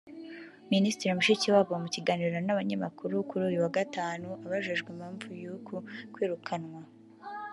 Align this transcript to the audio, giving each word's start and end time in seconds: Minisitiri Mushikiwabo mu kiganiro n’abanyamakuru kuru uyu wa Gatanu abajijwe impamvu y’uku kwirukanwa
Minisitiri 0.71 1.17
Mushikiwabo 1.17 1.73
mu 1.83 1.89
kiganiro 1.95 2.35
n’abanyamakuru 2.41 3.15
kuru 3.29 3.43
uyu 3.49 3.59
wa 3.65 3.71
Gatanu 3.77 4.27
abajijwe 4.45 4.89
impamvu 4.95 5.27
y’uku 5.41 5.75
kwirukanwa 6.13 6.79